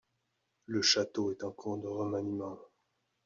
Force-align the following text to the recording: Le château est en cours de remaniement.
Le 0.65 0.81
château 0.81 1.29
est 1.29 1.43
en 1.43 1.51
cours 1.51 1.77
de 1.77 1.85
remaniement. 1.87 2.57